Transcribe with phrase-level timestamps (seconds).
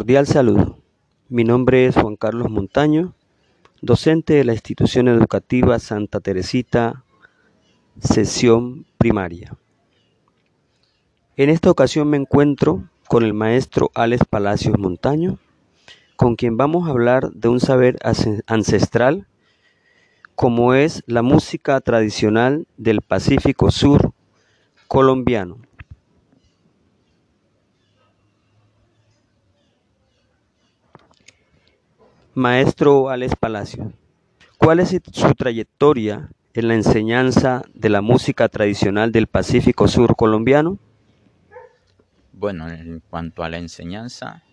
[0.00, 0.78] Cordial saludo.
[1.28, 3.12] Mi nombre es Juan Carlos Montaño,
[3.82, 7.04] docente de la institución educativa Santa Teresita,
[8.00, 9.58] sesión primaria.
[11.36, 15.38] En esta ocasión me encuentro con el maestro Alex Palacios Montaño,
[16.16, 17.98] con quien vamos a hablar de un saber
[18.46, 19.26] ancestral
[20.34, 24.14] como es la música tradicional del Pacífico Sur
[24.88, 25.58] colombiano.
[32.34, 33.92] Maestro Alex Palacio,
[34.56, 40.78] ¿cuál es su trayectoria en la enseñanza de la música tradicional del Pacífico Sur colombiano?
[42.32, 44.44] Bueno, en cuanto a la enseñanza,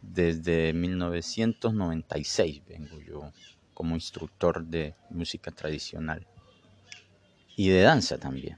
[0.00, 3.32] desde 1996 vengo yo
[3.74, 6.24] como instructor de música tradicional
[7.56, 8.56] y de danza también.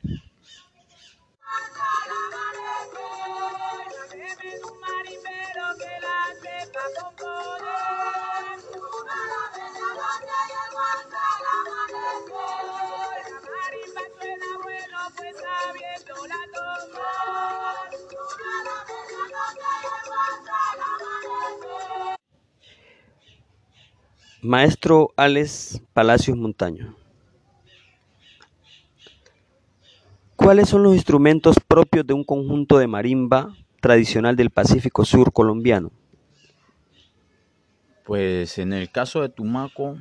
[24.49, 26.97] Maestro Alex Palacios Montaño.
[30.37, 35.93] ¿Cuáles son los instrumentos propios de un conjunto de marimba tradicional del Pacífico Sur colombiano?
[38.07, 39.99] Pues en el caso de Tumaco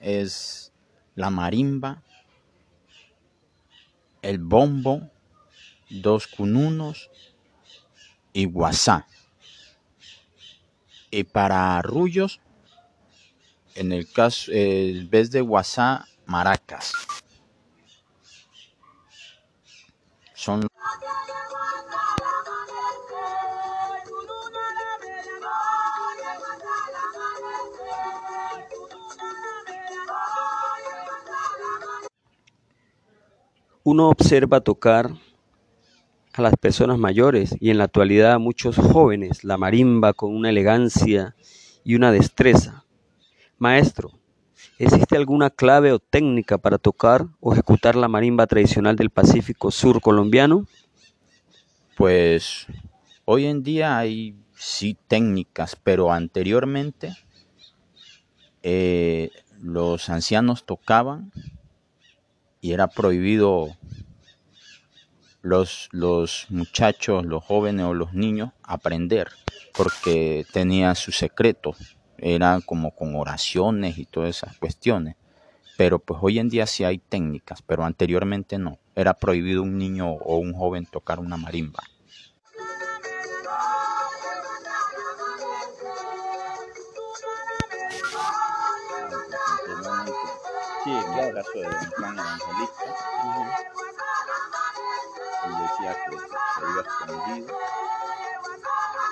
[0.00, 0.72] es
[1.14, 2.02] la marimba,
[4.22, 5.08] el bombo,
[5.88, 7.12] dos cununos
[8.32, 9.06] y guasá.
[11.12, 12.40] Y para arrullos
[13.74, 16.92] en el caso, en vez de Guasá, maracas.
[20.34, 20.66] Son
[33.86, 35.10] Uno observa tocar
[36.32, 40.48] a las personas mayores y en la actualidad a muchos jóvenes la marimba con una
[40.48, 41.36] elegancia
[41.84, 42.83] y una destreza
[43.58, 44.10] Maestro,
[44.78, 50.00] ¿existe alguna clave o técnica para tocar o ejecutar la marimba tradicional del Pacífico Sur
[50.00, 50.66] colombiano?
[51.96, 52.66] Pues
[53.24, 57.14] hoy en día hay sí técnicas, pero anteriormente
[58.62, 61.30] eh, los ancianos tocaban
[62.60, 63.76] y era prohibido
[65.42, 69.28] los, los muchachos, los jóvenes o los niños aprender
[69.74, 71.74] porque tenía su secreto
[72.18, 75.16] era como con oraciones y todas esas cuestiones.
[75.76, 78.78] Pero pues hoy en día sí hay técnicas, pero anteriormente no.
[78.94, 81.82] Era prohibido un niño o un joven tocar una marimba.
[90.84, 91.28] Sí, claro.
[91.28, 92.84] El caso de Don Juan Evangelista.
[95.44, 97.54] Él decía que se iba escondido,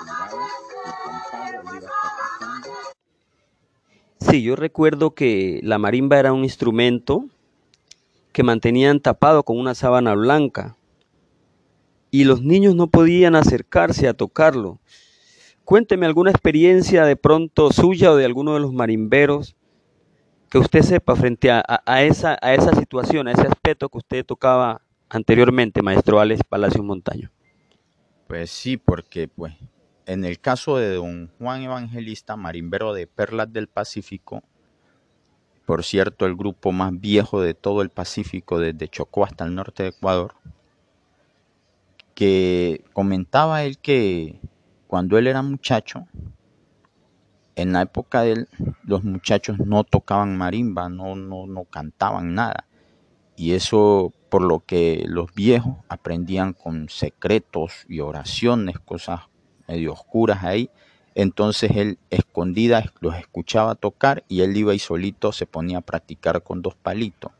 [0.03, 0.43] miraba
[0.85, 2.22] y con palo él iba hasta
[4.19, 7.25] Sí, yo recuerdo que la marimba era un instrumento
[8.31, 10.75] que mantenían tapado con una sábana blanca
[12.09, 14.79] y los niños no podían acercarse a tocarlo.
[15.65, 19.55] Cuénteme alguna experiencia de pronto suya o de alguno de los marimberos
[20.49, 21.63] que usted sepa frente a,
[22.03, 27.31] esa, esa situación, a ese aspecto que usted tocaba anteriormente, maestro Alex Palacios Montaño.
[28.27, 29.55] Pues sí, porque pues
[30.05, 34.43] en el caso de don Juan Evangelista, marimbero de Perlas del Pacífico,
[35.65, 39.83] por cierto, el grupo más viejo de todo el Pacífico, desde Chocó hasta el norte
[39.83, 40.35] de Ecuador,
[42.15, 44.39] que comentaba él que
[44.87, 46.05] cuando él era muchacho,
[47.55, 48.49] en la época de él,
[48.83, 52.67] los muchachos no tocaban marimba, no, no, no cantaban nada.
[53.35, 59.21] Y eso por lo que los viejos aprendían con secretos y oraciones, cosas
[59.67, 60.69] medio oscuras ahí.
[61.15, 66.41] Entonces él escondida los escuchaba tocar y él iba y solito se ponía a practicar
[66.41, 67.31] con dos palitos.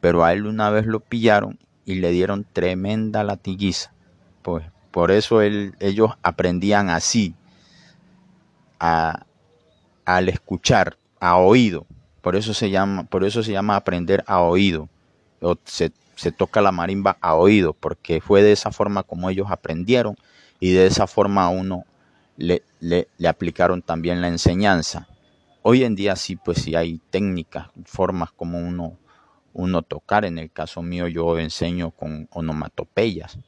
[0.00, 3.92] Pero a él una vez lo pillaron y le dieron tremenda latiguiza.
[4.42, 7.34] Pues por eso ellos aprendían así,
[8.80, 9.24] a,
[10.04, 11.86] al escuchar, a oído.
[12.20, 14.88] Por eso se llama, por eso se llama aprender a oído.
[15.40, 15.90] O se
[16.36, 20.16] toca la marimba a oído, porque fue de esa forma como ellos aprendieron
[20.62, 21.86] y de esa forma a uno
[22.36, 25.08] le, le, aplicaron también la enseñanza.
[25.62, 28.96] Hoy en día sí, pues sí hay técnicas, formas como uno,
[29.54, 30.24] uno tocar.
[30.24, 33.40] En el caso mío yo enseño con onomatopeyas,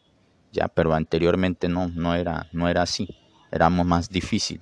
[0.52, 3.16] ya, pero anteriormente no, no era, no era así.
[3.52, 4.60] éramos más difícil.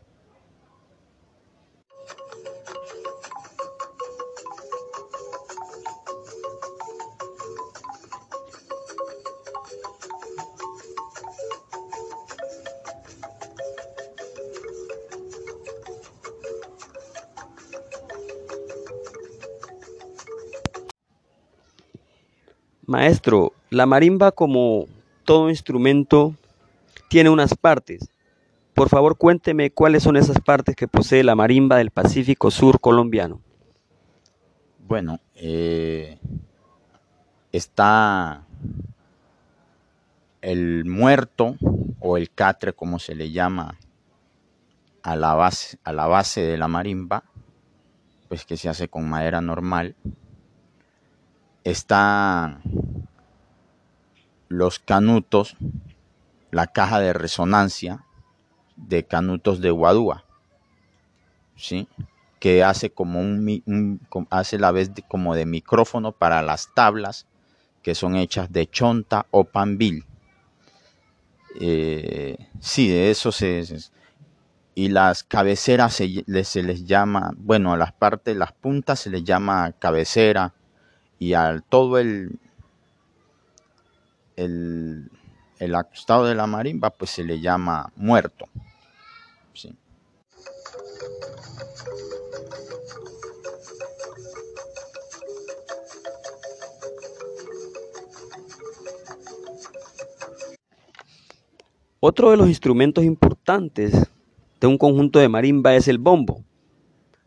[22.92, 24.86] Maestro, la marimba como
[25.24, 26.34] todo instrumento
[27.08, 28.10] tiene unas partes.
[28.74, 33.40] Por favor, cuénteme cuáles son esas partes que posee la marimba del Pacífico Sur colombiano.
[34.86, 36.18] Bueno, eh,
[37.50, 38.44] está
[40.42, 41.56] el muerto
[41.98, 43.78] o el catre, como se le llama
[45.02, 47.24] a la base, a la base de la marimba,
[48.28, 49.96] pues que se hace con madera normal.
[51.64, 52.60] Está
[54.52, 55.56] los canutos,
[56.50, 58.04] la caja de resonancia
[58.76, 60.24] de canutos de Guadúa,
[61.56, 61.88] ¿sí?
[62.38, 64.00] que hace como un,
[64.30, 67.26] hace la vez como de micrófono para las tablas
[67.82, 70.04] que son hechas de chonta o pambil.
[71.60, 73.64] Eh, sí, de eso se,
[74.74, 79.24] y las cabeceras se, se, les llama, bueno, a las partes, las puntas se les
[79.24, 80.52] llama cabecera
[81.18, 82.38] y al todo el,
[84.36, 85.10] el,
[85.58, 88.48] el acostado de la marimba pues se le llama muerto.
[102.04, 103.92] Otro de los instrumentos importantes
[104.60, 106.42] de un conjunto de marimba es el bombo.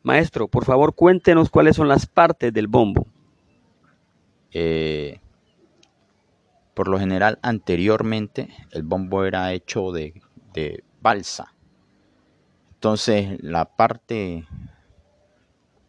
[0.03, 3.07] Maestro, por favor cuéntenos cuáles son las partes del bombo.
[4.51, 5.21] Eh,
[6.75, 10.13] por lo general, anteriormente, el bombo era hecho de,
[11.01, 11.53] balsa.
[12.73, 14.45] Entonces, la parte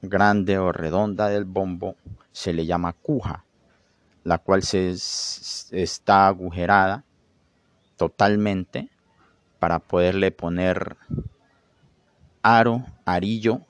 [0.00, 1.96] grande o redonda del bombo
[2.30, 3.44] se le llama cuja,
[4.22, 7.04] la cual se, está agujerada
[7.96, 8.88] totalmente
[9.58, 10.96] para poderle poner
[12.42, 13.62] aro, arillo,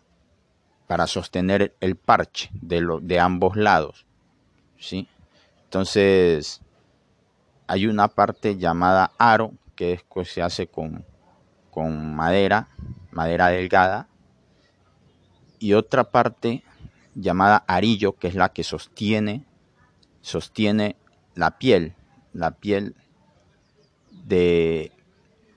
[0.86, 4.04] para sostener el parche de, de ambos lados.
[4.78, 5.08] ¿sí?
[5.64, 6.60] Entonces,
[7.66, 11.04] hay una parte llamada aro, que es, que se hace con,
[11.70, 12.68] con madera,
[13.10, 14.08] madera delgada,
[15.58, 16.62] y otra parte
[17.14, 19.44] llamada arillo, que es la que sostiene,
[20.20, 20.96] sostiene
[21.34, 21.94] la piel,
[22.32, 22.94] la piel
[24.10, 24.92] de,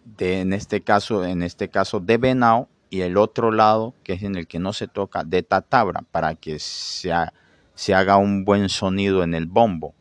[0.05, 4.23] de en este caso, en este caso de venado, y el otro lado, que es
[4.23, 9.23] en el que no se toca, de tatabra, para que se haga un buen sonido
[9.23, 9.93] en el bombo.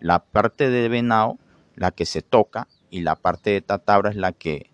[0.00, 1.38] La parte de venado,
[1.74, 4.70] la que se toca, y la parte de tatabra es la que,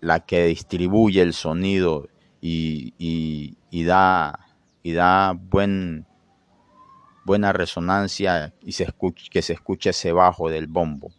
[0.00, 2.08] la que distribuye el sonido
[2.40, 4.46] y, y, da,
[4.82, 6.06] y da buen,
[7.24, 8.92] buena resonancia y se
[9.30, 11.12] que se escuche ese bajo del bombo.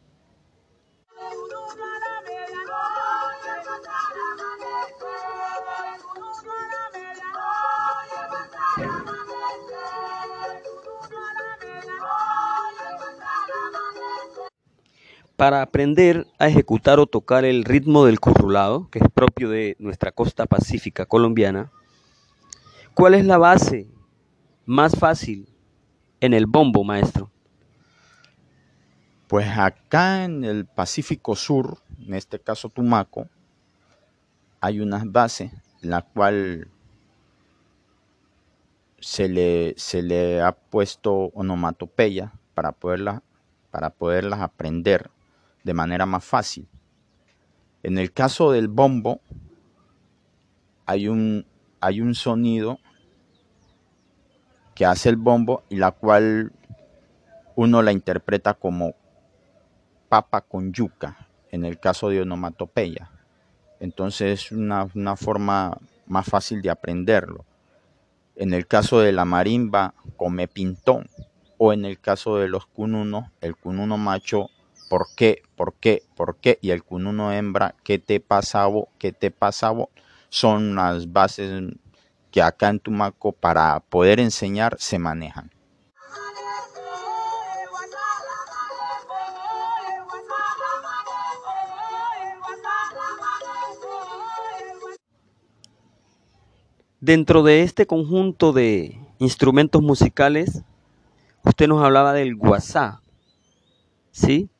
[15.36, 20.12] Para aprender a ejecutar o tocar el ritmo del currulado, que es propio de nuestra
[20.12, 21.72] costa pacífica colombiana,
[22.94, 23.88] ¿cuál es la base
[24.66, 25.50] más fácil
[26.22, 27.32] en el bombo, maestro?
[29.28, 33.28] Pues acá en el Pacífico Sur, en este caso Tumaco,
[34.62, 36.68] hay unas bases la cual
[39.00, 43.22] se le, se le ha puesto onomatopeya para poderlas,
[43.72, 45.10] para poderlas aprender
[45.64, 46.68] de manera más fácil.
[47.82, 49.22] En el caso del bombo,
[50.86, 51.46] hay un,
[51.80, 52.80] hay un sonido
[54.76, 56.52] que hace el bombo y la cual
[57.56, 58.94] uno la interpreta como
[60.10, 63.12] papa con yuca, en el caso de onomatopeya.
[63.80, 65.78] Entonces es una, una forma
[66.08, 67.46] más fácil de aprenderlo.
[68.36, 71.08] En el caso de la marimba, come pintón.
[71.58, 74.50] O en el caso de los cununos, el cununo macho
[74.94, 75.42] ¿Por qué?
[75.56, 76.04] ¿Por qué?
[76.16, 76.60] ¿Por qué?
[76.62, 78.84] Y el cununo hembra, ¿qué te pasaba?
[79.00, 79.90] ¿Qué te pasaba?
[80.30, 81.64] Son las bases
[82.30, 85.50] que acá en Tumaco para poder enseñar se manejan.
[97.00, 100.62] Dentro de este conjunto de instrumentos musicales,
[101.44, 103.02] usted nos hablaba del guasá,
[104.12, 104.52] ¿sí?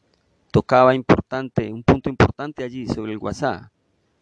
[0.54, 3.72] Tocaba importante, un punto importante allí sobre el WhatsApp.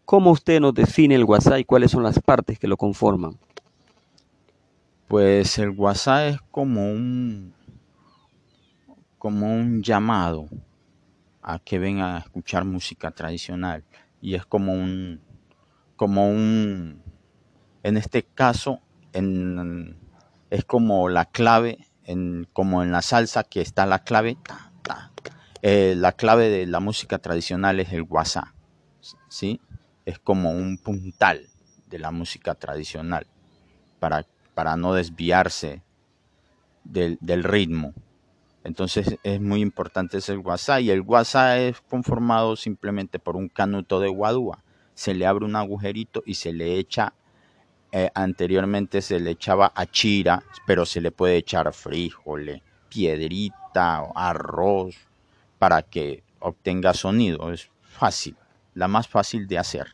[0.06, 3.38] ¿Cómo usted nos define el WhatsApp y cuáles son las partes que lo conforman?
[5.10, 7.54] Pues el WhatsApp es como un
[9.18, 10.48] como un llamado
[11.42, 13.84] a que venga a escuchar música tradicional
[14.22, 15.20] y es como un
[15.98, 17.04] como un
[17.84, 18.80] en este caso
[19.12, 19.98] en,
[20.50, 24.38] es como la clave en, como en la salsa que está la clave
[25.62, 28.50] eh, la clave de la música tradicional es el WhatsApp
[29.30, 29.60] sí
[30.06, 31.48] es como un puntal
[31.88, 33.27] de la música tradicional
[34.00, 35.82] para para no desviarse
[36.84, 37.94] del, ritmo.
[38.63, 44.00] Entonces es muy importante ese WhatsApp y el WhatsApp es conformado simplemente por un canuto
[44.00, 44.63] de guadúa.
[44.94, 47.13] Se le abre un agujerito y se le echa,
[47.91, 54.96] eh, anteriormente se le echaba achira, pero se le puede echar frijoles, piedrita, arroz,
[55.62, 57.51] para que obtenga sonido.
[57.51, 58.36] Es fácil,
[58.74, 59.94] la más fácil de hacer.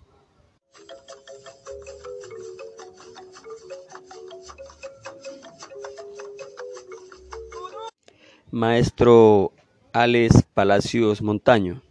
[8.50, 9.52] Maestro
[9.92, 11.82] Alex Palacios Montaño,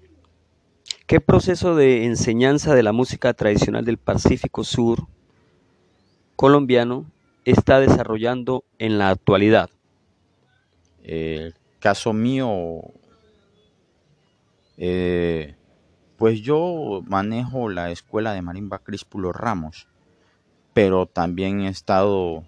[1.07, 5.07] ¿qué proceso de enseñanza de la música tradicional del Pacífico Sur
[6.35, 7.05] colombiano
[7.45, 9.69] está desarrollando en la actualidad?
[11.03, 12.81] El caso mío,
[14.77, 15.55] eh,
[16.17, 19.89] pues yo manejo la escuela de marimba Críspulo Ramos,
[20.73, 22.45] pero también he estado,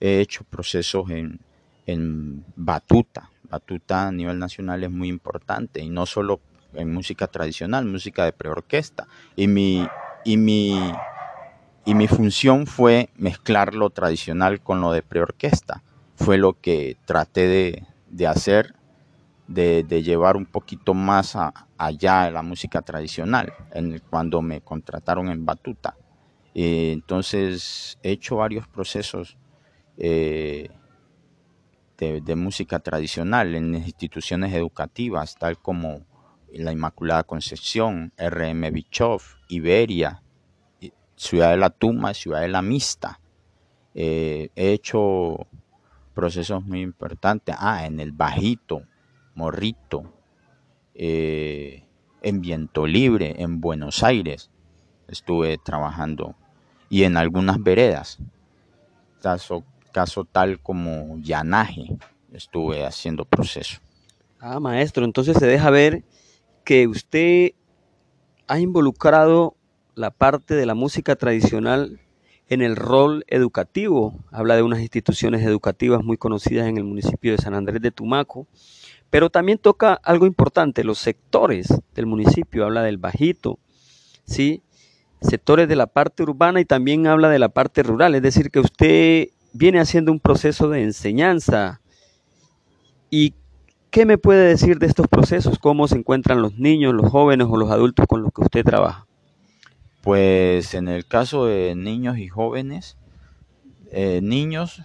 [0.00, 1.40] he hecho procesos en,
[1.86, 6.40] en batuta, batuta a nivel nacional es muy importante y no solo
[6.74, 9.08] en música tradicional, música de preorquesta.
[9.36, 9.86] Y mi,
[10.24, 10.78] y mi,
[11.84, 15.82] y mi función fue mezclar lo tradicional con lo de preorquesta.
[16.14, 18.74] Fue lo que traté de, hacer,
[19.50, 21.36] de, llevar un poquito más
[21.76, 25.96] allá la música tradicional, en cuando me contrataron en batuta.
[26.54, 29.36] Entonces he hecho varios procesos
[29.96, 30.70] eh,
[31.98, 36.06] de, música tradicional en instituciones educativas, tal como
[36.52, 40.22] la Inmaculada Concepción, RM Bichov, Iberia,
[41.16, 43.20] Ciudad de la Tuma, Ciudad de la Mista.
[43.94, 45.46] Eh, he hecho
[46.14, 47.54] procesos muy importantes.
[47.58, 48.84] Ah, en el Bajito,
[49.34, 50.12] Morrito,
[50.94, 51.84] eh,
[52.22, 54.50] en Viento Libre, en Buenos Aires,
[55.08, 56.34] estuve trabajando.
[56.88, 58.18] Y en algunas veredas
[59.92, 61.96] caso tal como llanaje,
[62.32, 63.80] estuve haciendo proceso.
[64.38, 66.04] Ah, maestro, entonces se deja ver
[66.64, 67.52] que usted
[68.48, 69.56] ha involucrado
[69.94, 72.00] la parte de la música tradicional
[72.48, 74.14] en el rol educativo.
[74.32, 78.46] Habla de unas instituciones educativas muy conocidas en el municipio de San Andrés de Tumaco,
[79.10, 82.64] pero también toca algo importante, los sectores del municipio.
[82.64, 83.58] Habla del bajito,
[84.24, 84.62] ¿sí?
[85.20, 88.14] sectores de la parte urbana y también habla de la parte rural.
[88.14, 91.80] Es decir, que usted viene haciendo un proceso de enseñanza.
[93.10, 93.34] ¿Y
[93.90, 95.58] qué me puede decir de estos procesos?
[95.58, 99.06] ¿Cómo se encuentran los niños, los jóvenes o los adultos con los que usted trabaja?
[100.02, 102.96] Pues en el caso de niños y jóvenes,
[103.90, 104.82] eh, niños,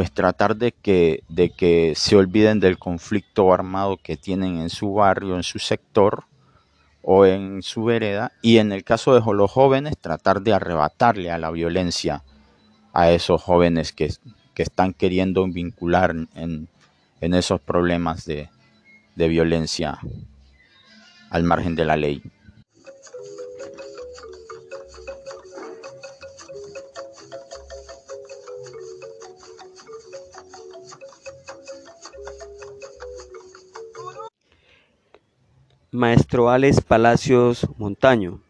[0.00, 4.94] pues tratar de que, de que se olviden del conflicto armado que tienen en su
[4.94, 6.24] barrio, en su sector
[7.02, 8.32] o en su vereda.
[8.40, 12.22] Y en el caso de los jóvenes, tratar de arrebatarle a la violencia
[12.94, 14.10] a esos jóvenes que,
[14.56, 16.68] están queriendo vincular en,
[17.20, 18.48] esos problemas de,
[19.16, 19.98] de violencia
[21.28, 22.22] al margen de la ley.
[35.92, 38.40] Maestro Alex Palacios Montaño.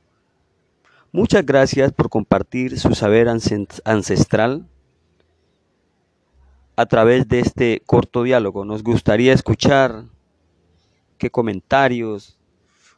[1.11, 4.69] Muchas gracias por compartir su saber ancestral
[6.77, 8.67] a través de este corto diálogo.
[8.67, 10.05] Nos gustaría escuchar
[11.17, 12.39] qué comentarios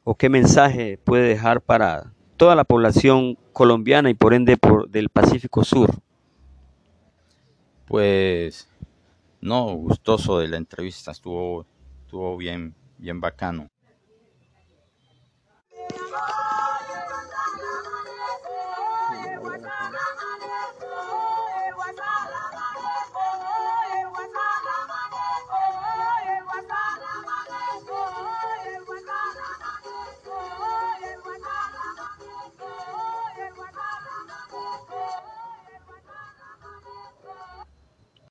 [0.03, 5.09] o qué mensaje puede dejar para toda la población colombiana y por ende por, del
[5.09, 5.95] Pacífico Sur.
[7.87, 8.69] Pues
[9.41, 11.65] no, gustoso de la entrevista, estuvo,
[12.05, 13.72] estuvo bien, bien bacano.